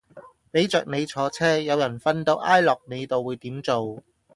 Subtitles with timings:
[0.49, 4.01] 俾着你坐車有人瞓到挨落你度會點做